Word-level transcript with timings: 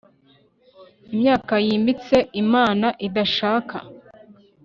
Imyaka 1.13 1.53
yimbitse 1.65 2.17
Imana 2.43 2.87
idashaka 3.07 3.75